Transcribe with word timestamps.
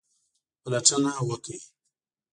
پلټنه 0.63 1.11
وکړئ 1.27 1.59